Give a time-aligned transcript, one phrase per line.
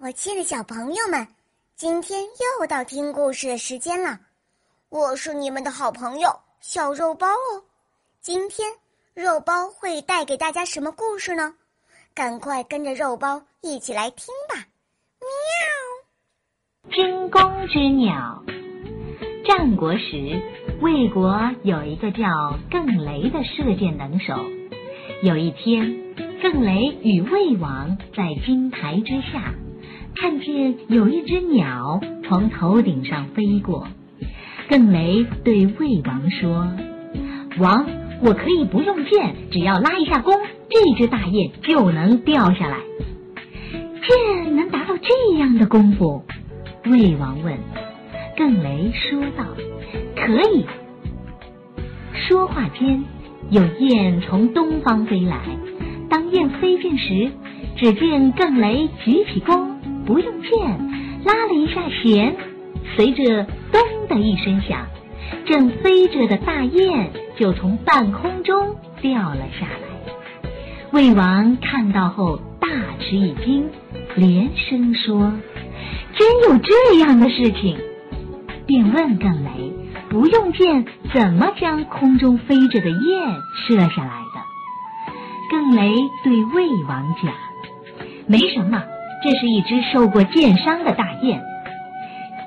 [0.00, 1.28] 我亲爱的小朋友们，
[1.76, 4.18] 今天又到听故事的时间了。
[4.88, 7.62] 我是你们的好朋友小肉包哦。
[8.20, 8.72] 今天
[9.14, 11.54] 肉包会带给大家什么故事呢？
[12.12, 14.66] 赶快跟着肉包一起来听吧！
[16.90, 16.96] 喵。
[16.96, 18.42] 惊弓之鸟。
[19.46, 20.42] 战国时，
[20.80, 24.34] 魏国有一个叫更雷的射箭能手。
[25.22, 26.08] 有一天。
[26.40, 29.52] 更雷与魏王在金台之下，
[30.20, 33.86] 看见有一只鸟从头顶上飞过。
[34.68, 36.72] 更雷对魏王说
[37.60, 37.86] ：“王，
[38.20, 40.34] 我可以不用箭，只要拉一下弓，
[40.68, 42.78] 这只大雁就能掉下来。
[43.72, 46.24] 箭能达到这样的功夫？”
[46.84, 47.56] 魏王问。
[48.36, 49.44] 更雷说道
[50.16, 50.66] ：“可以。”
[52.26, 53.04] 说话间，
[53.50, 55.40] 有雁从东方飞来。
[56.10, 57.30] 当雁飞近时，
[57.76, 59.77] 只见更雷举起弓，
[60.08, 60.50] 不用箭，
[61.26, 62.34] 拉了一下弦，
[62.96, 64.86] 随着“咚”的一声响，
[65.44, 70.50] 正飞着的大雁就从半空中掉了下来。
[70.92, 73.68] 魏王看到后大吃一惊，
[74.16, 75.34] 连声说
[76.16, 77.76] ：“真有这样的事情！”
[78.66, 79.74] 便问更雷
[80.08, 84.40] ：“不用箭，怎么将空中飞着的雁射下来的？”
[85.52, 85.94] 更雷
[86.24, 87.30] 对魏王讲
[88.26, 88.82] ：“没什么，
[89.22, 91.42] 这是一只受过箭伤的大雁。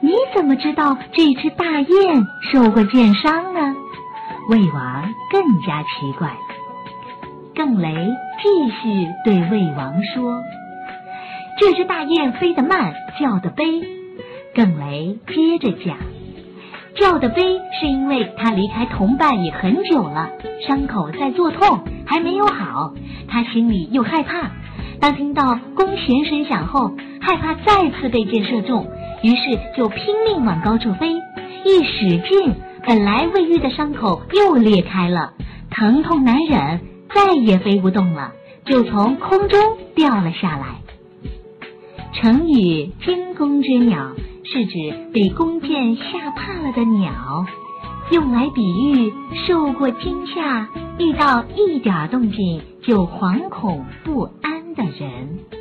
[0.00, 3.74] 你怎么知道这只大雁受过箭伤呢？”
[4.48, 6.36] 魏王更加奇怪了。
[7.54, 7.92] 更雷
[8.42, 10.42] 继续对魏王说
[11.60, 13.64] ：“这只大雁飞得慢，叫得悲。”
[14.54, 15.98] 更雷接着讲。
[16.96, 17.42] 叫的悲，
[17.80, 20.30] 是因为它离开同伴也很久了，
[20.66, 22.92] 伤口在作痛，还没有好。
[23.28, 24.50] 它心里又害怕。
[25.00, 28.86] 当听到弓弦声响后，害怕再次被箭射中，
[29.22, 31.14] 于是就拼命往高处飞。
[31.64, 32.54] 一使劲，
[32.86, 35.32] 本来未愈的伤口又裂开了，
[35.70, 36.80] 疼痛难忍，
[37.14, 38.32] 再也飞不动了，
[38.64, 39.58] 就从空中
[39.94, 40.66] 掉了下来。
[42.12, 44.12] 成语“惊弓之鸟”。
[44.52, 44.72] 是指
[45.12, 47.46] 被弓箭吓怕了的鸟，
[48.10, 49.12] 用来比喻
[49.46, 50.66] 受过惊吓、
[50.98, 54.39] 遇到一点动静就惶恐不安
[54.80, 55.59] 的人。